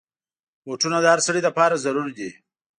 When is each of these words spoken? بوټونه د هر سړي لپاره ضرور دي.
بوټونه 0.65 0.97
د 1.01 1.05
هر 1.13 1.19
سړي 1.27 1.41
لپاره 1.47 1.81
ضرور 1.85 2.07
دي. 2.17 2.29